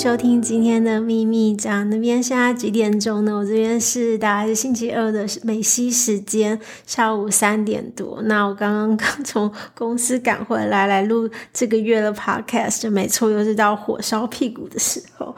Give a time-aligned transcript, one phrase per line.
[0.00, 3.36] 收听今天的秘密讲，那边现在几点钟呢？
[3.36, 8.22] 我这边是大概是星期二的美西时间下午三点多。
[8.22, 15.36] 那我刚刚刚从公司赶回来，来录这个月的 podcast，就没错，又是到火烧屁股的时候。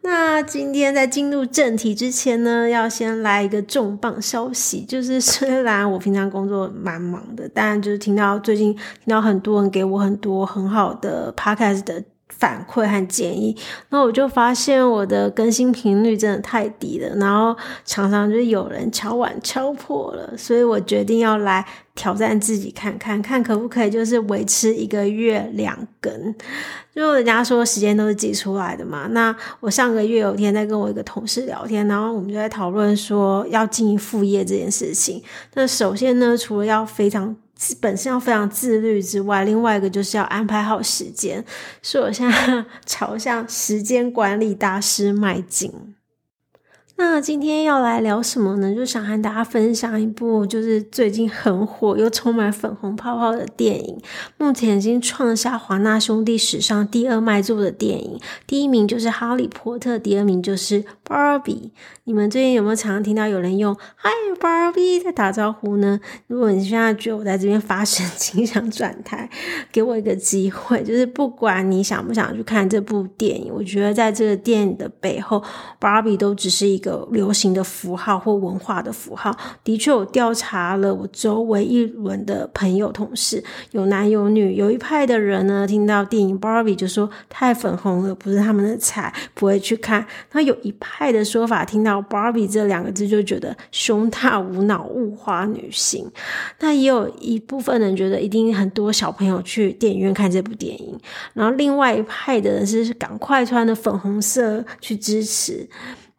[0.00, 12.02] 那今天在进入正题之前呢，要先来一个重磅消息，就是虽然我平常工作蛮忙的，但就是听到最近听到很多人给我很多很好的 podcast 的。
[12.38, 13.56] 反馈和建议，
[13.90, 21.64] 那我就发现我的更新频率真的太低了，然后常常就有人敲碗敲破了，所以我决定要来
[21.94, 26.34] 挑战自己，看看看可不可以就是维持一个月两更。
[26.94, 35.22] 就人家说时间都是挤出来的嘛，那我上个月有一天在跟我一个同事聊天，然后我们就在讨论说要经营副业这件事情。
[35.54, 37.34] 那首先呢，除了要非常
[37.80, 41.44] 本身要非常自律之外，另外一个就是要安排好时间，
[41.82, 45.72] 所以我现在 朝向时间管理大师迈进。
[46.96, 48.74] 那今天要来聊什么呢？
[48.74, 53.98] 就想和大家分享一部就是最近很火又充满粉红泡泡的电影，
[54.38, 58.20] 目前已经创下华纳兄弟史上第二卖座的电影。
[58.46, 61.42] 第一名就是《哈利波特》，第二名就是《Barbie》。
[62.04, 66.00] 你们最近有没有常常听到有人用 “Hi Barbie” 在打招呼呢？
[66.26, 69.28] 如果你现在觉得我在这边发神经 想转台，
[69.70, 75.42] 给我一个机会，就是不管你想不想去看这部电影，我觉得在这个电影的背后
[75.80, 77.08] ，Barbie 都只是一个。
[77.12, 83.42] 流行的符号或文化的符号，的确，我调查了我周围一轮的朋友、同事，
[83.72, 84.54] 有男有女。
[84.54, 90.06] 有一派的人呢，听到电影《Barbie》就说太粉红了，不是他们的菜，不会去看。
[90.32, 96.10] 那有一派的说法，听到 “Barbie” 这两个字就觉得胸大无脑、物化女性。
[96.60, 100.98] 那也有一部分人觉得一定很多小朋友去电影院看这部电影。
[101.34, 105.68] 然后另外一派的人是赶快穿的粉红色去支持。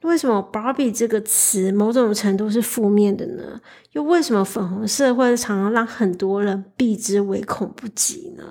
[0.03, 3.59] 为什么 Barbie 这个词某种程度是负面的呢？
[3.93, 8.43] 又为什么粉红色会常常让很多人避之唯恐不及呢？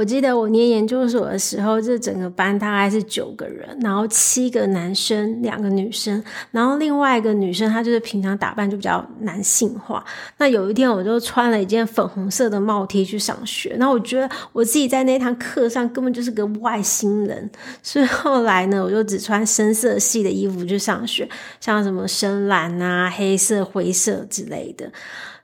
[0.00, 10.02] 我记得我念研究所的时候，这整个班大概是九个人，然后七个男生，两个女生，然后另外一个女生她就是平常打扮就比较男性化。
[10.38, 17.50] 那有一天我就穿了一件粉红色的帽 T 去上学，那我觉得我自己在那堂课上根本就是个外星人，
[17.82, 21.28] 所以后来呢，我就只穿深色系的衣服去上学，
[21.60, 24.90] 像什么深蓝啊、黑色、灰色之类的。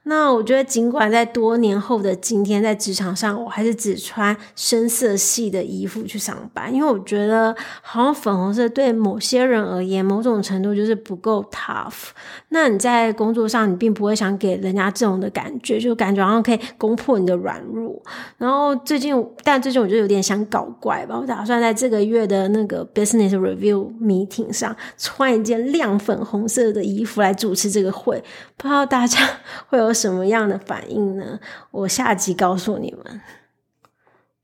[0.09, 12.11] 那我觉得，尽管在多年后的今天，在职场上，我还是只穿深色系的衣服去上班，因为我觉得好像粉红色对某些人而言，某种程度就是不够 tough。
[12.51, 18.01] 那你在工作上，你并不会想给人家这种的感觉，就感觉好像可以攻破你的软弱。
[18.39, 19.13] 然后最近，
[19.43, 28.23] 但最近我就有点想搞怪吧，我打算在这个月的那个 business review meeting 上穿一件亮粉红色的衣服来主持这个会，
[28.57, 29.19] 不知道大家
[29.69, 31.41] 会有什么样的反应呢？
[31.71, 33.21] 我下集告诉你们。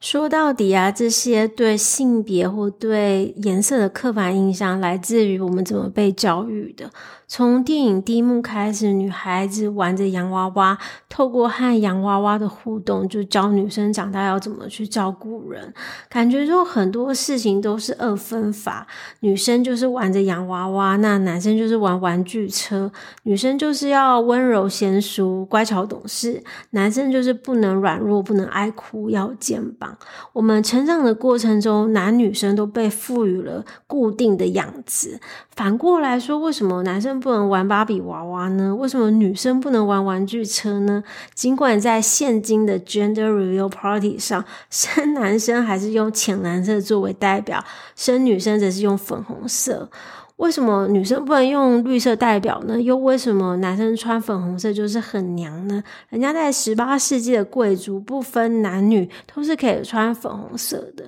[0.01, 6.91] 说到底啊，这些对性别或对颜色的刻板印象，来自于我们怎么被教育的。
[7.35, 10.77] 从电影第一幕开始，女孩子玩着洋娃娃，
[11.09, 15.73] 透过和洋娃娃的互动，就教女生长大要怎么去照顾人。
[16.11, 18.87] 感觉就很多事情都是二分法，
[19.21, 22.93] 女生就是玩着洋娃娃，那男生就是玩玩具车。
[23.23, 29.97] 女生就是要温柔贤淑、乖巧懂事，男生就是不能软弱、不能爱哭、要肩膀。
[30.35, 35.19] 我们成长的过程中，男女生都被赋予了固定的样子。
[35.57, 38.75] 反过来说，为什么男生不能玩芭比娃娃呢？
[38.75, 41.03] 为什么女生不能玩玩具车呢？
[41.33, 49.89] 尽管在现今的 Gender Reveal Party 上，生男生还是用浅蓝色作为代表，生女生则是用粉红色。
[50.37, 52.81] 为什么女生不能用绿色代表呢？
[52.81, 55.81] 又为什么男生穿粉红色就是很娘呢？
[56.09, 61.05] 人家在十八世纪的贵族不分男女都是可以穿粉红色的。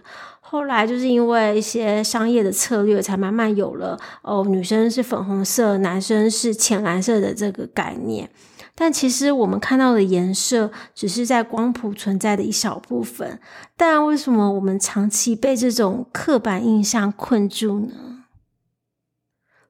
[0.54, 8.30] 后来就是因为一些商业的策略，才慢慢有了哦，女生是粉红色，男生是浅蓝色的这个概念。
[8.76, 13.40] 但其实我们看到的颜色，只是在光谱存在的一小部分。
[13.76, 18.13] 但为什么我们长期被这种刻板印象困住呢？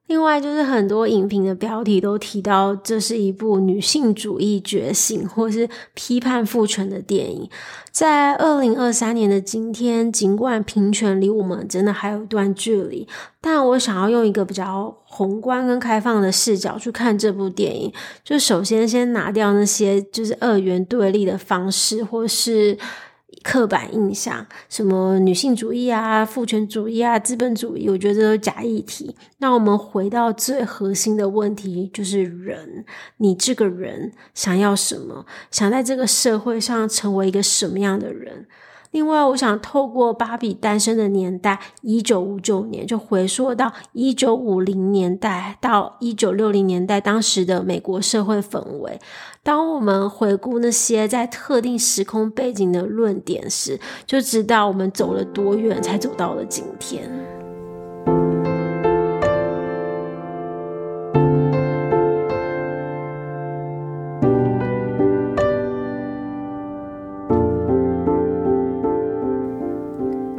[0.07, 7.49] 另外，就是很多影评的标题都提到，这是一部女性主义觉醒或是批判父权的电影。
[7.89, 13.07] 在二零二三年的今天，尽管平权离我们真的还有一段距离，
[13.41, 17.91] 但我想要用一个比较宏观跟开放的视角去看这部电影。
[18.23, 22.77] 就首先先拿掉那些就是二元对立的方式，或是。
[23.45, 29.15] 刻板印象，什么女性主义啊、父权主义啊、资本主义，我觉得都假议题。
[29.37, 32.83] 那我们回到最核心的问题，就是人，
[33.17, 35.27] 你这个人想要什么？
[35.51, 38.47] 想在这个社会上成为一个什么样的人？
[38.95, 48.97] 另外，我想透过芭比诞生的年代，一九五九年，就回溯到一九五零年代到一九六零年代，当时的美国社会氛围。
[49.43, 57.34] 当我们回顾那些在特定时空背景的论点时，就知道我们走了多远，才走到了今天。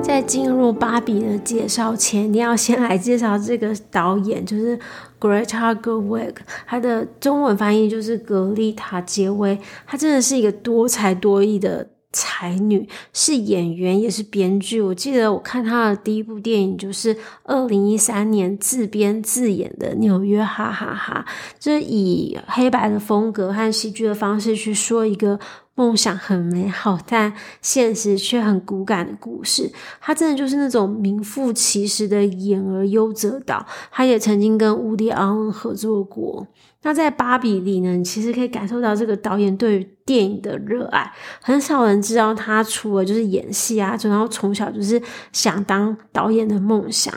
[0.07, 4.79] 在进入芭比的介绍前，一定要先来介绍这个导演，就是
[5.19, 6.33] Greta Gerwig，
[6.65, 9.59] 他的中文翻译就是格丽塔·杰威。
[9.85, 14.81] 她真的是一个多才多艺的才女，是演员也是编剧。
[14.81, 21.27] 我记得我看她的第一部电影就是二零一三年自编自演的《纽约哈哈哈》，
[21.59, 25.39] 就是以黑白的风格和喜剧的方式去说一个。
[25.77, 27.33] 梦想很美好，但
[27.63, 29.71] 现实却很骨感的故事。
[30.01, 33.65] 他真的就是那种名副其实的演而优则导。
[33.93, 36.47] 他也曾经跟伍迪·艾伦合作过。
[36.83, 41.13] 那在《芭比》里呢，你其实可以感受到这个导演对于电影的热爱。
[41.43, 45.01] 很少人知道他除了就是演戏啊，然后从小就是
[45.33, 47.13] 想当导演的梦想。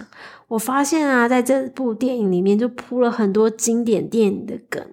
[0.49, 4.83] 我发现啊，在这部电影里面就铺了很多经典电影的梗。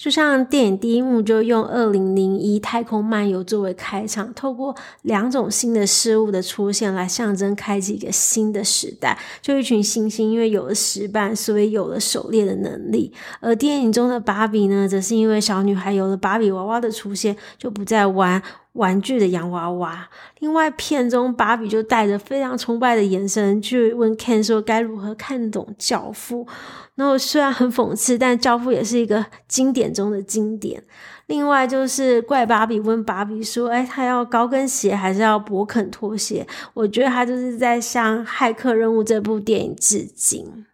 [0.00, 9.18] 就像电影第一幕就用二零零一太空漫游作为开场，透过两种新的事物的出现来象征开启一个新的时代。
[9.42, 13.12] 就一群猩猩因为有了石板，所以有了狩猎的能力。
[13.40, 18.40] 而电影中的芭比呢，则是因为小女孩有了芭比娃娃的出现，就不再玩
[18.72, 20.08] 玩具的洋娃娃。
[20.38, 26.46] 另外，片中芭比就带着非常崇拜的眼神去问 Ken 说该如何看懂教父。
[26.94, 30.82] 然后虽然很讽刺，但《教父》也是一个经典中的经典。
[31.26, 40.64] 另外就是怪芭比问芭比说：“哎，他要高跟鞋还是要勃肯拖鞋？”我觉得他就是在向《骇客任务》这部电影致敬。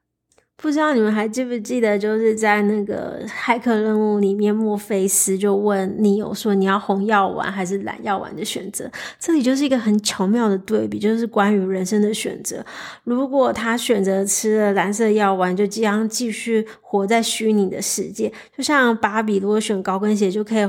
[0.64, 8.90] 不知道你们还记不记得，就是在那个骇客任务里面，墨菲斯就问你有说：“你要红药丸还是蓝药丸的选择？”
[9.20, 12.64] 这里就是一个很巧妙的对比，就是关于人生的选择。
[13.04, 20.66] 如果他选择吃了蓝色药丸，就将继续活在虚拟的世界，就像芭比如果选高跟鞋，就可以。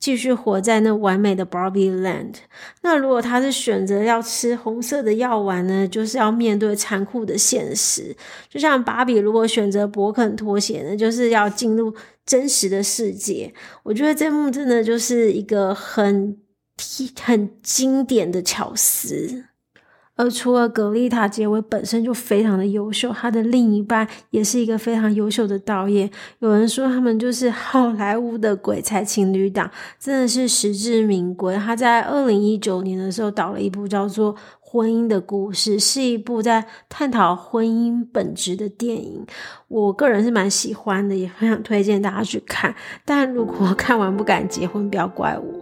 [0.00, 2.34] 继续活在那完美的 Barbie Land。
[2.82, 5.86] 那如果他是选择要吃红色的药丸呢？
[5.88, 8.16] 就是要面对残酷的现实。
[8.48, 13.52] 就像芭比如果选择博肯拖鞋呢，就是要进入真实的世界。
[13.82, 16.36] 我觉得这幕真的就是一个很
[17.20, 19.44] 很经典的巧思。
[20.18, 26.10] 而除了格丽塔·杰维本身就非常的优秀，她的另一半也是一个非常优秀的导演。
[26.40, 29.70] 有人说他们就是好莱坞的鬼才情侣档，
[30.00, 31.54] 真的是实至名归。
[31.56, 39.24] 他在二零一九年的时候导了一部叫做《婚姻的故事》，是一部在探讨婚姻本质的电影。
[39.68, 42.74] 我个人是蛮喜欢的，也很想推荐大家去看。
[43.04, 45.57] 但如果看完不敢结婚，不要怪我。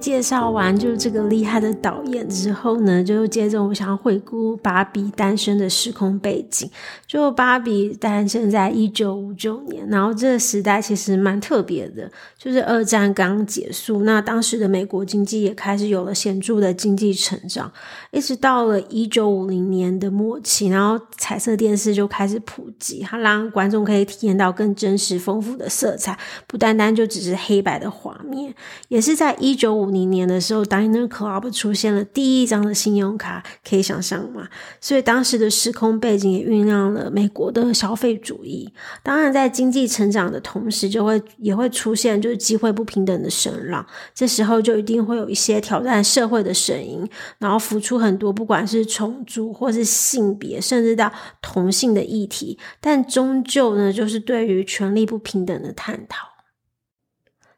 [0.00, 6.70] 介绍完就这个厉害的导演之后呢，就接着我想要回顾芭比诞生的时空背景。
[7.06, 17.70] 就芭比诞生在一九五九年，然后这个时代其实蛮特别的，就是二战刚结束，那当时的美国经济也开始有了显著的经济成长。
[18.12, 26.16] 一直到了一九五零年的末期，然后彩色电视就开始普及，它让观众可以体验到更真实、丰富的色彩，
[26.46, 28.54] 不单单就只是黑白的画面，
[28.88, 29.36] 也是在。
[29.40, 34.48] 一九五零年的时候，Diner Club 出现了第一张的信用卡，可以想象吗？
[34.80, 38.72] 所以当时的时空背景也酝酿了美国的消费主义。
[39.02, 43.84] 当然，在经济成长的同时，就会也会出现就是机会不平等的声浪。
[44.14, 52.58] 这时候就一定会有一些挑战社会的声音，然后浮出很多不管是种族或是性别，甚至到同性的议题。
[52.80, 56.29] 但终究呢，就是对于权力不平等的探讨。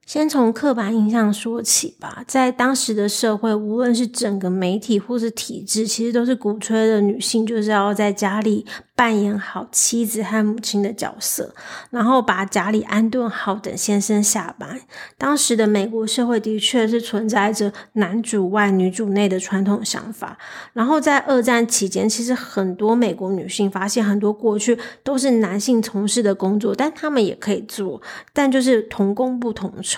[0.05, 11.55] 先从刻板印象说起吧，在当时的社会，无论是整个媒体或是体制，其实都是鼓吹的女性就是要在家里扮演好妻子和母亲的角色，
[11.91, 14.81] 然后把家里安顿好，等先生下班。
[15.17, 20.37] 当时的美国社会的确是存在着男主外女主内的传统想法。
[20.75, 28.03] 然后在二战期间，其实很多美国女性发现，很多过去都是男性从事的工作，但他们也可以做，
[28.35, 29.92] 但就是同工不同酬。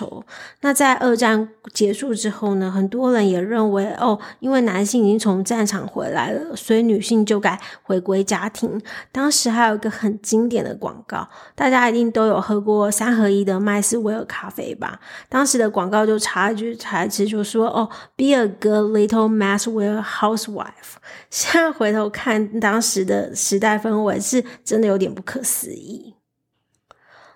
[0.61, 8.81] 那在二战结束之后呢，很多人也认为哦，因为男性已经从战场回来了，所以女性就该回归家庭。
[9.11, 14.99] 当时还有一个很经典的广告，大家一定都有喝过三合一的麦斯威尔咖啡吧？
[15.29, 20.95] 当时的广告就插一句台词，就说哦，Be a good little Maxwell housewife。
[21.29, 26.15] 现在回头看，当时的时代氛围是真的有点不可思议。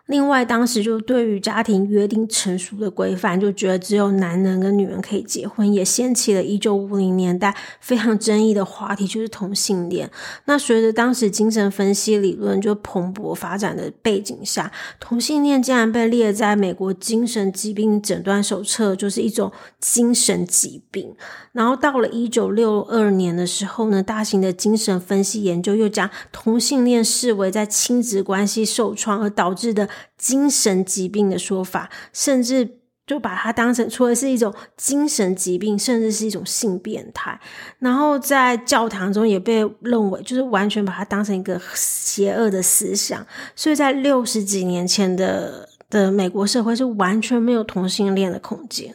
[0.09, 10.09] 另外，当时就对于家庭约定成熟的规范，就觉得只有男人跟女人可以结婚，也掀起了一九五零年代非常争议的话题，就是同性恋。
[10.45, 21.13] 那随着当时精神分析理论就蓬勃发展的背景下，同性恋竟然被列在美国精神疾病诊断手册，就是一种精神疾病。
[21.51, 29.87] 然后到了一九六二年的时候呢，大型的精神分析研究又将同性恋视为在亲子关系受创而导致的。
[30.17, 32.77] 精神疾病的说法，甚至
[33.07, 37.39] 就把它当成除了是一种精神疾病，甚至是一种性变态。
[37.79, 43.25] 然后在教堂中也被认为，就是完全把它当成一个邪恶的思想。
[43.55, 48.93] 所以在六十几年前的的美国社会是完全没有同性恋的空间。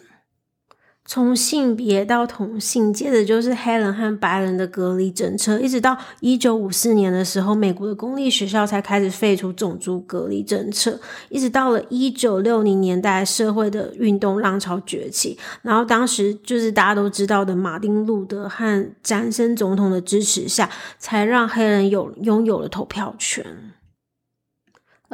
[1.07, 10.99] 从性别到同性，接着就是黑人和白人的隔离政策，一直到一九五四年的时候，美国的公立学校才开始废除种族隔离政策。
[11.29, 23.45] 一直到了一九六零年代，社会的运动浪潮崛起，然后当时就是大家都知道的马丁路德和詹森总统的支持下，才让黑人有拥有了投票权。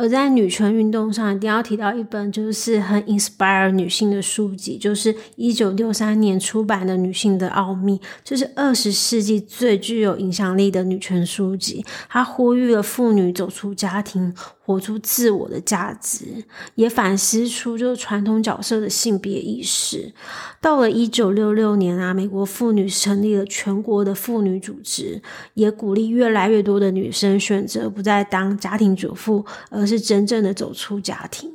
[0.01, 11.85] 而在女权运动上，一定要提到一本就是很 inspire 女性的书籍，就是一九六三年出版的《女性的奥秘》，就是二十世纪最具有影响力的女权书籍。
[12.09, 14.35] 它呼吁了妇女走出家庭。
[14.71, 16.45] 活出自我的价值，
[16.77, 20.13] 也反思出就传统角色的性别意识。
[20.61, 25.21] 到了一九六六年啊，美国妇女成立了全国的妇女组织，
[25.55, 31.51] 也鼓励越来越多的女生选择不再当家庭主妇，而是真正的走出家庭。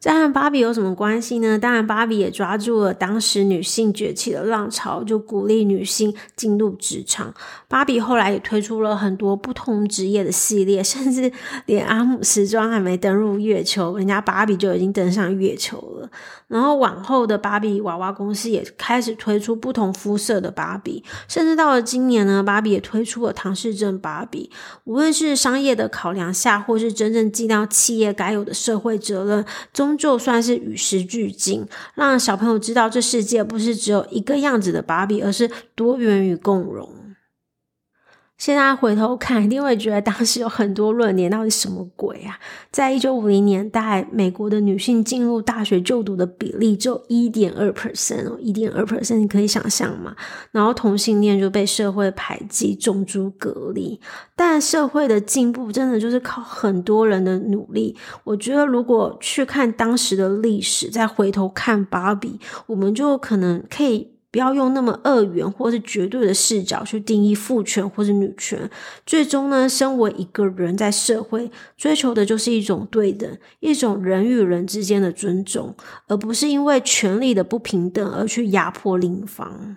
[0.00, 1.58] 这和芭比有什么关系呢？
[1.58, 7.34] 当然，芭比也抓住了当时女性崛起的浪潮，就鼓励女性进入职场。
[7.68, 11.30] 芭比后来也推出了很多不同职业的系列， 甚至
[11.66, 16.08] 连阿姆斯装还没登入月球，人家芭比就已经登上月球了。
[16.48, 24.50] 然后往后的芭比娃娃公司也开始推出不同肤色的芭比，甚至到了今年呢，芭比也推出了唐氏症芭比。
[24.84, 31.66] 无论是商业的考量下，或是真正尽到企业该有的社会责任中，终究算是与时俱进，
[31.96, 36.88] 让小朋友知道这世界不是只有一个样子的芭比，而是多元与共融。
[38.40, 42.40] 现在回头看，一定会觉得当时有很多论点，到底什么鬼啊？
[42.72, 50.16] 在一九五零年代，美国的女性进入大学就读的比例只有一点二 percent 哦，一点二 percent，你可以想象吗？
[50.52, 54.00] 然后同性恋就被社会排挤、种族隔离。
[54.34, 57.94] 但社会的进步真的就是靠很多人的努力。
[58.24, 64.08] 我觉得，如果去看当时的历史，再回头看芭比，我们就可能可以。
[64.30, 68.70] 不要用那么二元或是绝对的视角去定义父权或是女权。
[69.04, 75.74] 最终呢，身为一个人在社会追求的就是一种对等，一种人与人之间的尊重，
[76.06, 79.76] 而不是因为权力的不平等而去压迫另一方。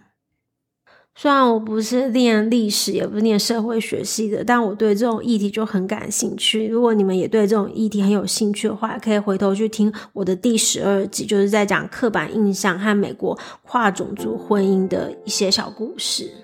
[1.15, 6.67] 虽然我不是念历史，也不是念社会学系的，但我对这种议题就很感兴趣。
[6.67, 16.42] 如果你们也对这种议题很有兴趣的话，可以回头去听我的第十二集，就是在讲刻板印象和美国跨种族婚姻的一些小故事。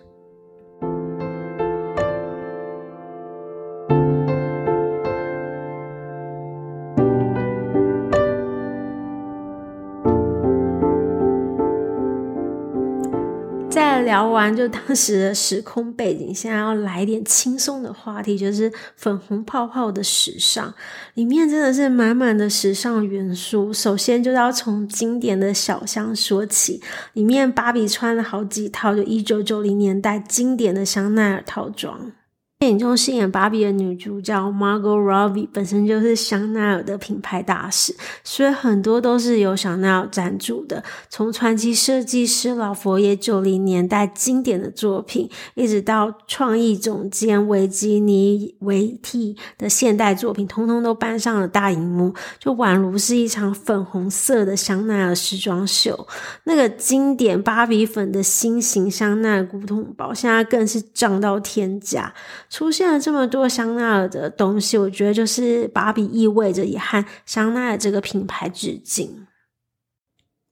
[14.09, 20.73] 聊完就当时的时空背景，现在要来一点轻松的话题，就是粉红泡泡的时尚，
[21.13, 23.71] 里面真的是满满的时尚元素。
[23.71, 26.81] 首先就要从经典的小香说起，
[27.13, 32.11] 里面芭比穿了好几套，就一九九零年代经典的香奈儿套装。
[32.59, 40.83] 电影中饰演芭比的女主角 Margot Robbie 本身就是香奈儿的品牌大使，所以很多都是由香奈儿赞助的。
[41.07, 56.05] 从传奇设计师老佛爷九零年代经典的作品，一直到创意总监维吉尼维蒂的现代作品，通通都搬上了大荧幕，就宛如是一场粉红色的香奈儿时装秀。
[56.43, 62.13] 那个经典芭比粉的新型香奈儿古董包，现在更是涨到天价。
[62.49, 69.27] 出现了这么多香奈儿的东西，我觉得就是芭比意味着也和香奈儿这个品牌致敬。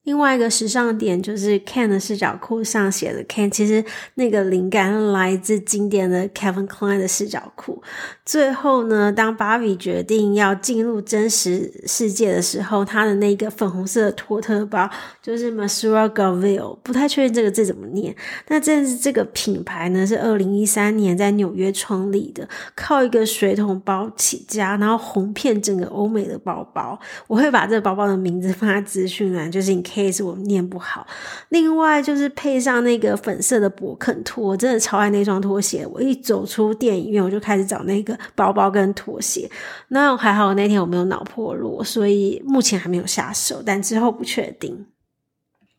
[0.07, 3.83] 另外一个时尚点就是 Ken 的视角裤上写的 Ken，其实
[4.13, 7.83] 那个灵感来自经典的 Kevin Klein 的视角裤。
[8.25, 14.89] 最后呢，当芭比决定要进入真实世界的时候，她的那个粉红色的托特包
[15.21, 18.15] 就是 Masura Gaville 不太确定这个字怎么念。
[18.47, 26.97] 那这是这个品牌呢，是二零一三年在纽约创立的，靠一个水桶包起家，然后红遍整个欧美的包包。
[27.27, 29.83] 我会把这个包包的名字放在资讯栏，就是你。
[29.97, 31.07] Case 我念不好，
[31.49, 35.87] 另外就是配上那个粉色的勃肯拖，我真的超爱那双拖鞋。
[35.91, 39.49] 我一走出电影院，我就开始找那个包包跟拖鞋。
[39.87, 44.85] 那还好那天我没有脑破落，所以目前还没有下手，但之后不确定。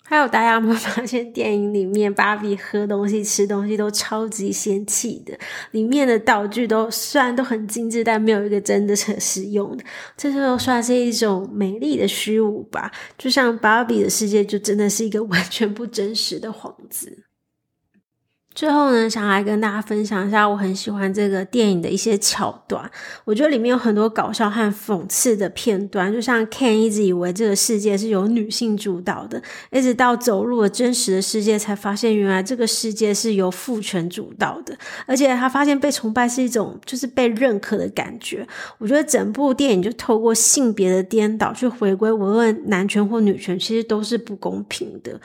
[0.09, 5.38] 还有，大家有没有发现电影里面芭比喝东西、吃东西都超级仙气的？
[5.73, 9.85] 里面的道具都虽然都很精致，但没有一个真的是实用的。
[10.17, 12.91] 这就算是一种美丽的虚无吧。
[13.19, 17.27] 就像芭比的世界，就真的是一个完全不真实的幌子。
[18.59, 22.91] 最后呢，想来跟大家分享一下我很喜欢这个电影的一些桥段。
[23.25, 34.77] 我觉得里面有很多搞笑和讽刺的片段，就像 Ken 一直以为这个世界是由女性主导的，一直到走入了真实的世界，才发现原来这个世界是由父权主导的。
[35.07, 38.45] 而且他发现被崇拜是一种就是被认可的感觉。
[38.79, 45.21] 我觉得整部电影就透过性别的颠倒去回归，无论男权或女权，其实都是不公平的。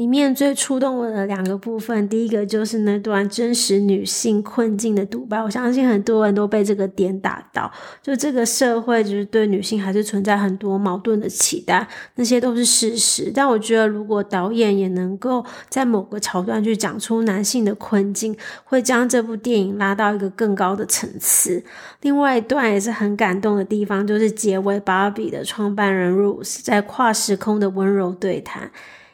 [0.00, 5.38] 里面最触动我的两个部分，第一个就是那段真实女性困境的独白。
[5.42, 13.30] 我相信很多人都被这个点打到，就这个社会就是对女性还是存在很多矛盾的期待，那些都是事实。
[13.34, 18.34] 但我觉得，如果导演也能够在某个桥段去讲出男性的困境，
[18.64, 21.62] 会将这部电影拉到一个更高的层次。
[22.00, 28.70] 另外一段也是很感动的地方，就是结尾芭比的创办人 Rose 在跨时空的温柔对谈。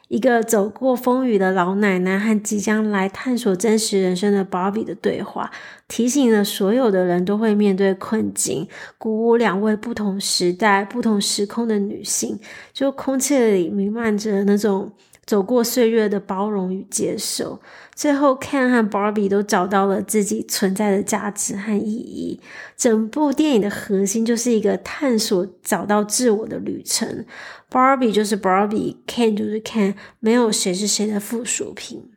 [0.08, 5.50] 一个走过风雨的老奶奶和即将来探索真实人生的芭比的对话，
[5.88, 12.38] 提醒了所有的人都会面对困境，鼓舞两位不同时代、不同时空的女性。
[12.72, 14.92] 就空气里弥漫着那种
[15.26, 17.60] 走过岁月的包容与接受。
[17.94, 22.40] 最后，Ken 和 Barbie 都找到了自己存在的价值和意义。
[22.76, 27.24] 整部电影的核心就是一个探索、找到自我的旅程。
[27.70, 32.10] Barbie 就是 Barbie，Ken 就是 Ken，没有谁是谁的附属品。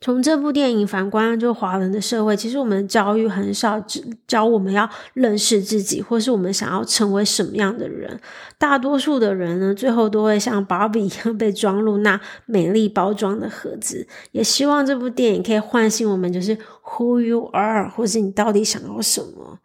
[0.00, 8.20] 从这部电影反观，就华人的社会，其实我们教育很少只教我们要认识自己，或是我们想要成为什么样的人。
[8.58, 14.06] 大多数的人呢，最后都会像芭比一样被装入那美丽包装的盒子。
[14.32, 19.58] 也希望这部电影可以唤醒我们，就是 Who you are，或是你到底想要什么。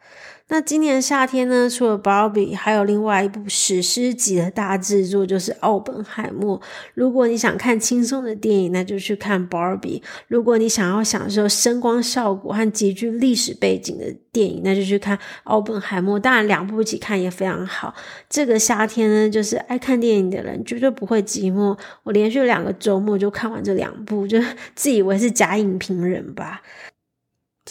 [0.51, 6.59] 那今年夏天呢，除了《芭比》，还有另外一部史诗级的大制作，就是《奥本海默》。
[6.93, 16.19] 如果你想看轻松的电影，那就去看《芭比》；如果你想要享受声光效果和极具历史背景的电影，那就去看《奥本海默》。
[16.21, 17.95] 当然，两部一起看也非常好。
[18.29, 21.79] 这个夏天呢，就是爱看电影的人绝对不会寂寞。
[22.03, 24.37] 我连续两个周末就看完这两部，就
[24.75, 26.61] 自以为是假影评人吧。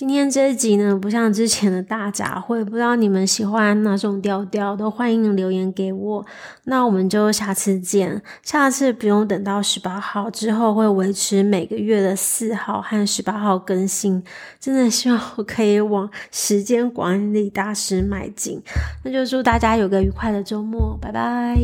[0.00, 6.24] 今天这一集呢，不像之前的大杂烩，不知道你们喜欢哪种调调，都欢迎留言给我。
[6.64, 14.24] 那我们就下次见，下次不用等到十八号之后，会维持每个月的四号和十八号更新。
[14.58, 18.62] 真的希望我可以往时间管理大师迈进。
[19.04, 21.58] 那就祝大家有个愉快的周末，拜拜。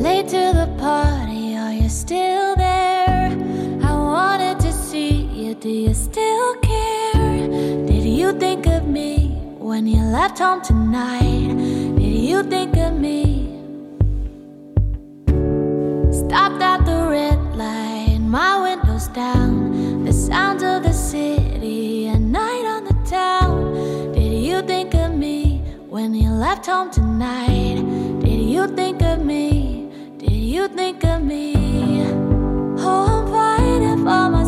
[0.00, 3.32] Late to the party, are you still there?
[3.82, 6.83] I wanted to see you, do you still care?
[8.84, 11.48] Of me when you left home tonight?
[11.96, 13.48] Did you think of me?
[16.12, 20.04] Stopped at the red light, my windows down.
[20.04, 24.12] The sounds of the city, a night on the town.
[24.12, 27.76] Did you think of me when you left home tonight?
[28.20, 29.88] Did you think of me?
[30.18, 31.54] Did you think of me?
[32.80, 34.43] Oh, I'm fighting for my